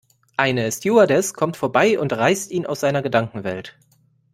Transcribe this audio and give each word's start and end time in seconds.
Eine 0.35 0.71
Stewardess 0.71 1.35
kommt 1.35 1.57
vorbei 1.57 1.99
und 1.99 2.11
reißt 2.11 2.49
ihn 2.49 2.65
aus 2.65 2.79
seiner 2.79 3.03
Gedankenwelt. 3.03 3.77